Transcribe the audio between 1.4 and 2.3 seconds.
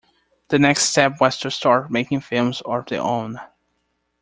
to start making